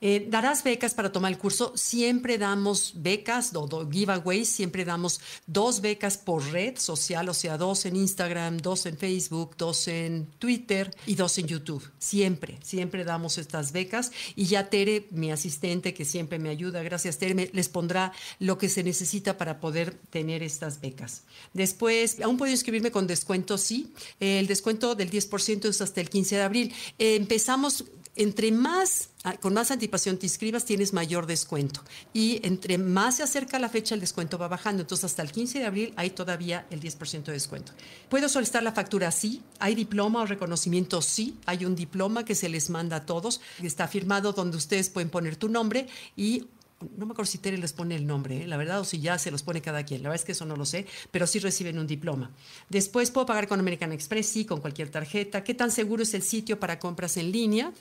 eh, 0.00 0.26
darás 0.28 0.64
becas 0.64 0.94
para 0.94 1.12
tomar 1.12 1.32
el 1.32 1.38
curso. 1.38 1.72
Siempre 1.76 2.38
damos 2.38 2.92
becas, 2.96 3.52
o 3.54 3.88
giveaways, 3.90 4.48
siempre 4.48 4.84
damos 4.84 5.20
dos 5.46 5.80
becas 5.80 6.16
por 6.16 6.42
red 6.52 6.78
social, 6.78 7.28
o 7.28 7.34
sea, 7.34 7.58
dos 7.58 7.84
en 7.84 7.96
Instagram, 7.96 8.58
dos 8.58 8.86
en 8.86 8.96
Facebook, 8.96 9.56
dos 9.58 9.88
en 9.88 10.26
Twitter 10.38 10.94
y 11.06 11.14
dos 11.14 11.36
en 11.38 11.46
YouTube. 11.46 11.86
Siempre, 11.98 12.58
siempre 12.62 13.04
damos 13.04 13.36
estas 13.38 13.72
becas. 13.72 14.12
Y 14.36 14.46
ya 14.46 14.70
Tere, 14.70 15.06
mi 15.10 15.30
asistente, 15.30 15.92
que 15.92 16.04
siempre 16.04 16.38
me 16.38 16.48
ayuda, 16.48 16.82
gracias 16.82 17.18
Tere, 17.18 17.50
les 17.52 17.68
pondrá 17.68 18.12
lo 18.38 18.56
que 18.56 18.68
se 18.68 18.82
necesita 18.82 19.36
para 19.36 19.60
poder 19.60 19.94
tener 20.10 20.42
estas 20.42 20.80
becas. 20.80 21.24
Después, 21.52 22.20
aún 22.22 22.38
puedo 22.38 22.52
inscribirme 22.52 22.90
con 22.90 23.06
descuento, 23.06 23.58
sí. 23.58 23.92
El 24.18 24.46
descuento 24.46 24.94
del 24.94 25.10
10% 25.10 25.68
es 25.68 25.80
hasta 25.82 26.00
el 26.00 26.08
15 26.08 26.36
de 26.36 26.42
abril. 26.42 26.74
empezamos 26.98 27.84
entre 28.16 28.52
más 28.52 29.10
ah, 29.24 29.36
con 29.36 29.54
más 29.54 29.70
anticipación 29.70 30.18
te 30.18 30.26
inscribas, 30.26 30.64
tienes 30.64 30.92
mayor 30.92 31.26
descuento. 31.26 31.82
Y 32.12 32.40
entre 32.46 32.78
más 32.78 33.16
se 33.16 33.22
acerca 33.22 33.58
la 33.58 33.68
fecha, 33.68 33.94
el 33.94 34.00
descuento 34.00 34.38
va 34.38 34.48
bajando. 34.48 34.82
Entonces, 34.82 35.04
hasta 35.04 35.22
el 35.22 35.30
15 35.30 35.60
de 35.60 35.66
abril 35.66 35.92
hay 35.96 36.10
todavía 36.10 36.66
el 36.70 36.80
10% 36.80 37.24
de 37.24 37.32
descuento. 37.32 37.72
¿Puedo 38.08 38.28
solicitar 38.28 38.62
la 38.62 38.72
factura? 38.72 39.10
Sí. 39.10 39.42
¿Hay 39.58 39.74
diploma 39.74 40.22
o 40.22 40.26
reconocimiento? 40.26 41.02
Sí. 41.02 41.36
Hay 41.46 41.64
un 41.64 41.74
diploma 41.74 42.24
que 42.24 42.34
se 42.34 42.48
les 42.48 42.70
manda 42.70 42.96
a 42.96 43.06
todos. 43.06 43.40
Está 43.62 43.88
firmado 43.88 44.32
donde 44.32 44.56
ustedes 44.56 44.90
pueden 44.90 45.10
poner 45.10 45.36
tu 45.36 45.48
nombre 45.48 45.86
y 46.16 46.46
no 46.96 47.06
me 47.06 47.12
acuerdo 47.12 47.30
si 47.30 47.38
Tere 47.38 47.58
les 47.58 47.72
pone 47.72 47.94
el 47.94 48.06
nombre, 48.06 48.42
¿eh? 48.42 48.46
la 48.46 48.56
verdad, 48.56 48.80
o 48.80 48.84
si 48.84 49.00
ya 49.00 49.18
se 49.18 49.30
los 49.30 49.42
pone 49.42 49.60
cada 49.60 49.84
quien. 49.84 50.02
La 50.02 50.08
verdad 50.08 50.22
es 50.22 50.24
que 50.24 50.32
eso 50.32 50.46
no 50.46 50.56
lo 50.56 50.64
sé, 50.64 50.86
pero 51.10 51.26
sí 51.26 51.38
reciben 51.38 51.78
un 51.78 51.86
diploma. 51.86 52.30
Después 52.68 53.10
puedo 53.10 53.26
pagar 53.26 53.48
con 53.48 53.60
American 53.60 53.92
Express, 53.92 54.26
sí, 54.26 54.44
con 54.44 54.60
cualquier 54.60 54.90
tarjeta. 54.90 55.44
¿Qué 55.44 55.54
tan 55.54 55.70
seguro 55.70 56.02
es 56.02 56.14
el 56.14 56.22
sitio 56.22 56.58
para 56.58 56.78
compras 56.78 57.16
en 57.16 57.32
línea? 57.32 57.72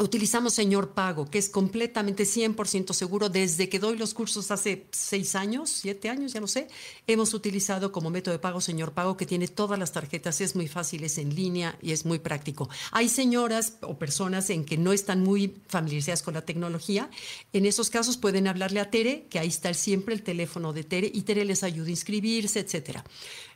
Utilizamos 0.00 0.54
Señor 0.54 0.90
Pago, 0.90 1.28
que 1.28 1.38
es 1.38 1.48
completamente 1.48 2.22
100% 2.22 2.92
seguro. 2.92 3.28
Desde 3.28 3.68
que 3.68 3.80
doy 3.80 3.98
los 3.98 4.14
cursos 4.14 4.52
hace 4.52 4.86
seis 4.92 5.34
años, 5.34 5.70
siete 5.70 6.08
años, 6.08 6.32
ya 6.32 6.40
no 6.40 6.46
sé, 6.46 6.68
hemos 7.08 7.34
utilizado 7.34 7.90
como 7.90 8.08
método 8.08 8.30
de 8.30 8.38
pago 8.38 8.60
Señor 8.60 8.92
Pago, 8.92 9.16
que 9.16 9.26
tiene 9.26 9.48
todas 9.48 9.76
las 9.76 9.90
tarjetas, 9.90 10.40
es 10.40 10.54
muy 10.54 10.68
fácil, 10.68 11.02
es 11.02 11.18
en 11.18 11.34
línea 11.34 11.76
y 11.82 11.90
es 11.90 12.06
muy 12.06 12.20
práctico. 12.20 12.68
Hay 12.92 13.08
señoras 13.08 13.72
o 13.80 13.98
personas 13.98 14.50
en 14.50 14.64
que 14.64 14.78
no 14.78 14.92
están 14.92 15.24
muy 15.24 15.56
familiarizadas 15.66 16.22
con 16.22 16.34
la 16.34 16.42
tecnología. 16.42 17.10
En 17.52 17.66
esos 17.66 17.90
casos 17.90 18.16
pueden 18.18 18.46
hablarle 18.46 18.78
a 18.78 18.90
Tere, 18.90 19.26
que 19.28 19.40
ahí 19.40 19.48
está 19.48 19.74
siempre 19.74 20.14
el 20.14 20.22
teléfono 20.22 20.72
de 20.72 20.84
Tere, 20.84 21.10
y 21.12 21.22
Tere 21.22 21.44
les 21.44 21.64
ayuda 21.64 21.88
a 21.88 21.90
inscribirse, 21.90 22.60
etcétera. 22.60 23.04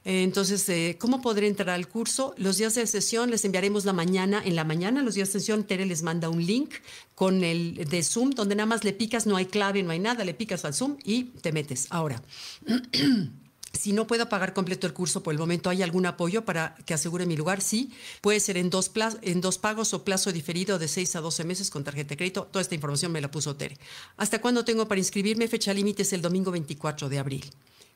Entonces, 0.04 0.68
eh, 0.68 0.96
¿cómo 0.98 1.22
podré 1.22 1.46
entrar 1.46 1.70
al 1.70 1.88
curso? 1.88 2.34
Los 2.36 2.56
días 2.56 2.74
de 2.74 2.86
sesión 2.86 3.30
les 3.30 3.44
enviaremos 3.44 3.84
la 3.84 3.92
mañana. 3.92 4.42
En 4.44 4.56
la 4.56 4.64
mañana, 4.64 5.02
los 5.02 5.14
días 5.14 5.32
de 5.32 5.40
sesión, 5.40 5.64
Tere 5.64 5.86
les 5.86 6.02
manda 6.02 6.28
un 6.28 6.44
link 6.44 6.74
con 7.14 7.44
el 7.44 7.86
de 7.88 8.02
Zoom, 8.02 8.30
donde 8.30 8.56
nada 8.56 8.66
más 8.66 8.84
le 8.84 8.92
picas, 8.92 9.26
no 9.26 9.36
hay 9.36 9.46
clave, 9.46 9.82
no 9.82 9.92
hay 9.92 10.00
nada, 10.00 10.24
le 10.24 10.34
picas 10.34 10.64
al 10.64 10.74
Zoom 10.74 10.96
y 11.04 11.24
te 11.24 11.52
metes. 11.52 11.86
Ahora. 11.90 12.22
Si 13.72 13.94
no 13.94 14.06
puedo 14.06 14.28
pagar 14.28 14.52
completo 14.52 14.86
el 14.86 14.92
curso 14.92 15.22
por 15.22 15.32
el 15.32 15.38
momento, 15.38 15.70
¿hay 15.70 15.82
algún 15.82 16.04
apoyo 16.04 16.44
para 16.44 16.74
que 16.84 16.92
asegure 16.92 17.24
mi 17.24 17.36
lugar? 17.36 17.62
Sí, 17.62 17.90
puede 18.20 18.38
ser 18.38 18.58
en 18.58 18.68
dos, 18.68 18.90
en 19.22 19.40
dos 19.40 19.56
pagos 19.56 19.94
o 19.94 20.04
plazo 20.04 20.30
diferido 20.30 20.78
de 20.78 20.88
6 20.88 21.16
a 21.16 21.20
12 21.22 21.44
meses 21.44 21.70
con 21.70 21.82
tarjeta 21.82 22.10
de 22.10 22.16
crédito. 22.18 22.44
Toda 22.44 22.60
esta 22.60 22.74
información 22.74 23.12
me 23.12 23.22
la 23.22 23.30
puso 23.30 23.56
Tere. 23.56 23.78
¿Hasta 24.18 24.42
cuándo 24.42 24.64
tengo 24.64 24.86
para 24.86 24.98
inscribirme? 24.98 25.48
Fecha 25.48 25.72
límite 25.72 26.02
es 26.02 26.12
el 26.12 26.20
domingo 26.20 26.50
24 26.50 27.08
de 27.08 27.18
abril. 27.18 27.50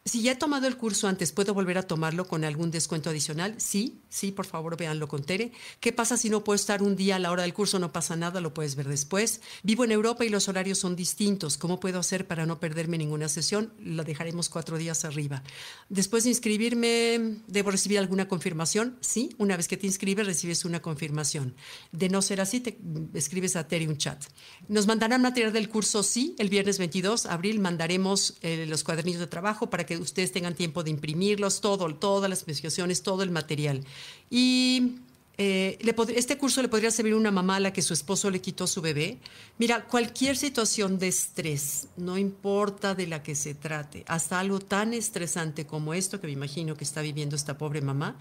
Si 0.07 0.23
ya 0.23 0.33
he 0.33 0.37
tomado 0.37 0.69
el 0.69 0.77
curso 0.77 1.09
antes, 1.09 1.33
¿puedo 1.33 1.53
volver 1.53 1.79
a 1.79 1.83
tomarlo 1.83 2.29
con 2.29 2.45
algún 2.45 2.71
descuento 2.71 3.11
adicional? 3.11 3.57
Sí, 3.59 4.03
sí, 4.09 4.31
por 4.31 4.47
favor, 4.47 4.77
véanlo 4.77 5.09
con 5.09 5.25
Tere. 5.25 5.51
¿Qué 5.81 5.93
pasa 5.93 6.17
si 6.17 6.31
no 6.31 6.45
puedo 6.45 6.55
estar 6.55 6.81
un 6.81 6.95
día 6.95 7.17
a 7.17 7.19
la 7.19 7.33
hora 7.33 7.43
del 7.43 7.53
curso? 7.53 7.81
No 7.81 7.93
pasa 7.93 8.15
nada, 8.15 8.41
lo 8.41 8.55
puedes 8.55 8.77
ver 8.77 8.87
después. 8.87 9.41
Vivo 9.65 9.83
en 9.83 9.91
Europa 9.91 10.25
y 10.25 10.29
los 10.29 10.49
horarios 10.49 10.79
son 10.79 10.95
distintos. 10.95 11.59
¿Cómo 11.59 11.81
puedo 11.81 11.99
hacer 11.99 12.25
para 12.25 12.47
no 12.47 12.61
perderme 12.61 12.99
ninguna 12.99 13.29
sesión? 13.29 13.73
Lo 13.81 14.05
dejaremos 14.05 14.49
cuatro 14.49 14.79
días 14.79 15.05
arriba. 15.05 15.43
Después 15.89 16.23
de 16.23 16.31
inscribirme, 16.31 17.41
¿debo 17.49 17.73
recibir 17.73 17.99
alguna 17.99 18.29
confirmación? 18.29 18.99
Sí, 19.01 19.35
una 19.39 19.57
vez 19.57 19.67
que 19.67 19.77
te 19.77 19.89
inscribes, 19.89 20.25
recibes 20.25 20.65
una 20.65 20.81
confirmación. 20.81 21.57
De 21.91 22.09
no 22.09 22.23
ser 22.23 22.41
así, 22.41 22.61
te 22.61 22.79
escribes 23.13 23.57
a 23.57 23.67
Tere 23.67 23.89
un 23.89 23.97
chat. 23.97 24.23
¿Nos 24.69 24.87
mandarán 24.87 25.21
material 25.21 25.53
del 25.53 25.69
curso? 25.69 26.05
Sí, 26.05 26.37
el 26.39 26.49
viernes 26.49 26.79
22 26.79 27.25
de 27.25 27.31
abril 27.31 27.59
mandaremos 27.59 28.37
eh, 28.43 28.67
los 28.69 28.85
cuadernillos 28.85 29.19
de 29.19 29.27
trabajo 29.27 29.69
para 29.69 29.85
que 29.85 29.96
ustedes 29.99 30.33
tengan 30.33 30.55
tiempo 30.55 30.83
de 30.83 30.91
imprimirlos, 30.91 31.61
todo, 31.61 31.93
todas 31.95 32.31
las 32.31 32.41
especificaciones, 32.41 33.03
todo 33.03 33.23
el 33.23 33.31
material. 33.31 33.85
Y 34.31 34.97
eh, 35.39 35.79
este 36.15 36.39
curso 36.39 36.63
le 36.63 36.69
podría 36.69 36.91
servir 36.91 37.13
a 37.13 37.17
una 37.17 37.31
mamá 37.31 37.57
a 37.57 37.61
la 37.61 37.73
que 37.73 37.83
su 37.83 37.93
esposo 37.93 38.31
le 38.31 38.41
quitó 38.41 38.67
su 38.67 38.81
bebé. 38.81 39.19
Mira, 39.59 39.85
cualquier 39.85 40.37
situación 40.37 40.99
de 40.99 41.09
estrés, 41.09 41.89
no 41.97 42.17
importa 42.17 42.95
de 42.95 43.07
la 43.07 43.23
que 43.23 43.35
se 43.35 43.55
trate, 43.55 44.05
hasta 44.07 44.41
algo 44.41 44.61
tan 44.61 44.95
estresante 44.95 45.67
como 45.67 45.93
esto 45.93 46.21
que 46.21 46.27
me 46.27 46.33
imagino 46.33 46.75
que 46.75 46.85
está 46.85 47.03
viviendo 47.03 47.37
esta 47.37 47.59
pobre 47.59 47.83
mamá, 47.83 48.17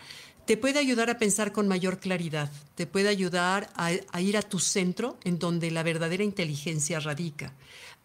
te 0.46 0.58
puede 0.58 0.78
ayudar 0.78 1.10
a 1.10 1.18
pensar 1.18 1.54
con 1.54 1.68
mayor 1.68 2.00
claridad, 2.00 2.52
te 2.76 2.86
puede 2.86 3.08
ayudar 3.08 3.70
a 3.76 4.22
ir 4.22 4.38
a 4.38 4.44
tu 4.44 4.60
centro 4.60 5.18
en 5.24 5.40
donde 5.40 5.72
la 5.72 5.84
verdadera 5.84 6.24
inteligencia 6.24 7.00
radica 7.00 7.54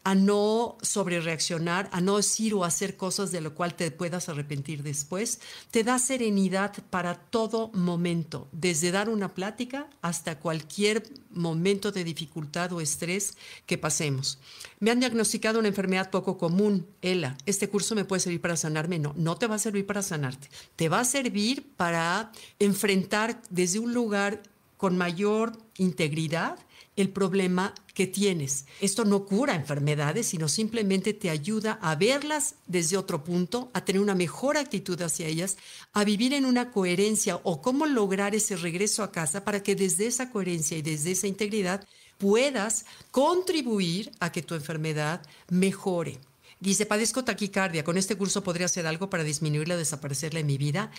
a 0.02 0.14
no 0.14 0.78
sobrereaccionar, 0.80 1.88
a 1.92 2.00
no 2.00 2.16
decir 2.16 2.54
o 2.54 2.64
hacer 2.64 2.96
cosas 2.96 3.32
de 3.32 3.40
lo 3.40 3.54
cual 3.54 3.74
te 3.74 3.90
puedas 3.90 4.28
arrepentir 4.28 4.82
después, 4.82 5.40
te 5.70 5.84
da 5.84 5.98
serenidad 5.98 6.72
para 6.88 7.16
todo 7.16 7.68
momento, 7.74 8.48
desde 8.52 8.92
dar 8.92 9.10
una 9.10 9.34
plática 9.34 9.88
hasta 10.00 10.38
cualquier 10.38 11.02
momento 11.30 11.92
de 11.92 12.04
dificultad 12.04 12.72
o 12.72 12.80
estrés 12.80 13.36
que 13.66 13.76
pasemos. 13.76 14.38
Me 14.78 14.90
han 14.90 15.00
diagnosticado 15.00 15.58
una 15.58 15.68
enfermedad 15.68 16.10
poco 16.10 16.38
común, 16.38 16.86
ELA. 17.02 17.36
¿Este 17.44 17.68
curso 17.68 17.94
me 17.94 18.06
puede 18.06 18.20
servir 18.20 18.40
para 18.40 18.56
sanarme? 18.56 18.98
No, 18.98 19.12
no 19.16 19.36
te 19.36 19.46
va 19.46 19.56
a 19.56 19.58
servir 19.58 19.86
para 19.86 20.02
sanarte. 20.02 20.48
Te 20.76 20.88
va 20.88 21.00
a 21.00 21.04
servir 21.04 21.74
para 21.76 22.32
enfrentar 22.58 23.40
desde 23.50 23.78
un 23.78 23.92
lugar 23.92 24.42
con 24.78 24.96
mayor 24.96 25.58
integridad 25.76 26.58
el 27.00 27.10
problema 27.10 27.74
que 27.94 28.06
tienes. 28.06 28.66
Esto 28.80 29.04
no 29.04 29.26
cura 29.26 29.54
enfermedades, 29.54 30.26
sino 30.26 30.48
simplemente 30.48 31.12
te 31.12 31.30
ayuda 31.30 31.78
a 31.82 31.94
verlas 31.96 32.54
desde 32.66 32.96
otro 32.96 33.24
punto, 33.24 33.70
a 33.74 33.84
tener 33.84 34.00
una 34.00 34.14
mejor 34.14 34.56
actitud 34.56 35.00
hacia 35.02 35.26
ellas, 35.26 35.56
a 35.92 36.04
vivir 36.04 36.32
en 36.32 36.44
una 36.44 36.70
coherencia 36.70 37.40
o 37.42 37.60
cómo 37.62 37.86
lograr 37.86 38.34
ese 38.34 38.56
regreso 38.56 39.02
a 39.02 39.12
casa 39.12 39.44
para 39.44 39.62
que 39.62 39.74
desde 39.74 40.06
esa 40.06 40.30
coherencia 40.30 40.78
y 40.78 40.82
desde 40.82 41.12
esa 41.12 41.26
integridad 41.26 41.86
puedas 42.18 42.84
contribuir 43.10 44.12
a 44.20 44.30
que 44.30 44.42
tu 44.42 44.54
enfermedad 44.54 45.22
mejore. 45.48 46.18
Dice, 46.60 46.84
padezco 46.84 47.24
taquicardia, 47.24 47.84
con 47.84 47.96
este 47.96 48.16
curso 48.16 48.44
podría 48.44 48.66
hacer 48.66 48.86
algo 48.86 49.08
para 49.08 49.24
disminuirla 49.24 49.76
o 49.76 49.78
desaparecerla 49.78 50.40
en 50.40 50.46
mi 50.46 50.58
vida 50.58 50.90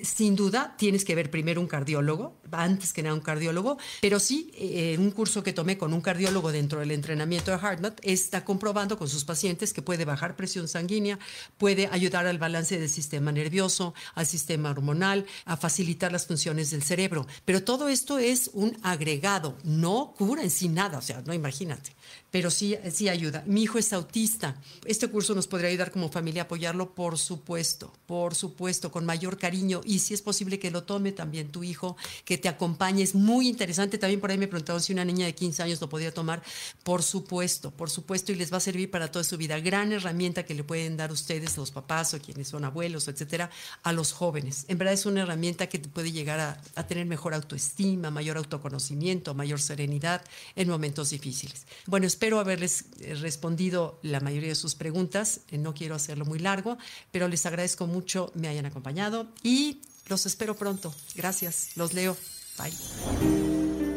sin 0.00 0.36
duda 0.36 0.74
tienes 0.76 1.04
que 1.04 1.14
ver 1.14 1.30
primero 1.30 1.60
un 1.60 1.66
cardiólogo, 1.66 2.36
antes 2.50 2.92
que 2.92 3.02
nada 3.02 3.14
un 3.14 3.20
cardiólogo, 3.20 3.78
pero 4.00 4.20
sí, 4.20 4.50
eh, 4.54 4.96
un 4.98 5.10
curso 5.10 5.42
que 5.42 5.52
tomé 5.52 5.78
con 5.78 5.92
un 5.92 6.00
cardiólogo 6.00 6.52
dentro 6.52 6.80
del 6.80 6.90
entrenamiento 6.90 7.50
de 7.50 7.58
HeartMath 7.58 8.00
está 8.02 8.44
comprobando 8.44 8.98
con 8.98 9.08
sus 9.08 9.24
pacientes 9.24 9.72
que 9.72 9.82
puede 9.82 10.04
bajar 10.04 10.36
presión 10.36 10.68
sanguínea, 10.68 11.18
puede 11.58 11.88
ayudar 11.90 12.26
al 12.26 12.38
balance 12.38 12.78
del 12.78 12.88
sistema 12.88 13.32
nervioso, 13.32 13.94
al 14.14 14.26
sistema 14.26 14.70
hormonal, 14.70 15.26
a 15.44 15.56
facilitar 15.56 16.12
las 16.12 16.26
funciones 16.26 16.70
del 16.70 16.82
cerebro. 16.82 17.26
Pero 17.44 17.62
todo 17.62 17.88
esto 17.88 18.18
es 18.18 18.50
un 18.52 18.76
agregado, 18.82 19.56
no 19.64 20.14
cura 20.16 20.42
en 20.42 20.50
sí 20.50 20.68
nada, 20.68 20.98
o 20.98 21.02
sea, 21.02 21.22
no 21.22 21.34
imagínate, 21.34 21.92
pero 22.30 22.50
sí, 22.50 22.76
sí 22.92 23.08
ayuda. 23.08 23.44
Mi 23.46 23.62
hijo 23.62 23.78
es 23.78 23.92
autista. 23.92 24.56
Este 24.84 25.08
curso 25.08 25.34
nos 25.34 25.46
podría 25.46 25.70
ayudar 25.70 25.90
como 25.90 26.10
familia 26.10 26.42
a 26.42 26.44
apoyarlo, 26.44 26.94
por 26.94 27.18
supuesto, 27.18 27.92
por 28.06 28.34
supuesto, 28.34 28.90
con 28.90 29.04
mayor 29.04 29.38
cariño 29.38 29.81
y 29.84 29.98
si 29.98 30.14
es 30.14 30.22
posible 30.22 30.58
que 30.58 30.70
lo 30.70 30.84
tome 30.84 31.12
también 31.12 31.50
tu 31.50 31.64
hijo, 31.64 31.96
que 32.24 32.38
te 32.38 32.48
acompañe. 32.48 33.02
Es 33.02 33.14
muy 33.14 33.48
interesante. 33.48 33.98
También 33.98 34.20
por 34.20 34.30
ahí 34.30 34.38
me 34.38 34.48
preguntaron 34.48 34.82
si 34.82 34.92
una 34.92 35.04
niña 35.04 35.26
de 35.26 35.34
15 35.34 35.62
años 35.62 35.80
lo 35.80 35.88
podría 35.88 36.12
tomar. 36.12 36.42
Por 36.82 37.02
supuesto, 37.02 37.70
por 37.70 37.90
supuesto, 37.90 38.32
y 38.32 38.34
les 38.34 38.52
va 38.52 38.58
a 38.58 38.60
servir 38.60 38.90
para 38.90 39.10
toda 39.10 39.24
su 39.24 39.36
vida. 39.36 39.58
Gran 39.60 39.92
herramienta 39.92 40.44
que 40.44 40.54
le 40.54 40.64
pueden 40.64 40.96
dar 40.96 41.12
ustedes, 41.12 41.56
los 41.56 41.70
papás 41.70 42.14
o 42.14 42.20
quienes 42.20 42.48
son 42.48 42.64
abuelos, 42.64 43.08
etcétera, 43.08 43.50
a 43.82 43.92
los 43.92 44.12
jóvenes. 44.12 44.64
En 44.68 44.78
verdad 44.78 44.94
es 44.94 45.06
una 45.06 45.22
herramienta 45.22 45.68
que 45.68 45.78
puede 45.78 46.12
llegar 46.12 46.40
a, 46.40 46.60
a 46.74 46.86
tener 46.86 47.06
mejor 47.06 47.34
autoestima, 47.34 48.10
mayor 48.10 48.36
autoconocimiento, 48.36 49.34
mayor 49.34 49.60
serenidad 49.60 50.22
en 50.56 50.68
momentos 50.68 51.10
difíciles. 51.10 51.66
Bueno, 51.86 52.06
espero 52.06 52.40
haberles 52.40 52.84
eh, 53.00 53.14
respondido 53.14 53.98
la 54.02 54.20
mayoría 54.20 54.50
de 54.50 54.54
sus 54.54 54.74
preguntas. 54.74 55.40
Eh, 55.50 55.58
no 55.58 55.74
quiero 55.74 55.94
hacerlo 55.94 56.24
muy 56.24 56.38
largo, 56.38 56.78
pero 57.10 57.28
les 57.28 57.44
agradezco 57.46 57.86
mucho 57.86 58.32
me 58.34 58.48
hayan 58.48 58.66
acompañado 58.66 59.28
y 59.62 59.82
los 60.08 60.26
espero 60.26 60.56
pronto. 60.56 60.94
Gracias. 61.14 61.70
Los 61.76 61.92
leo. 61.94 62.16
Bye. 62.58 63.91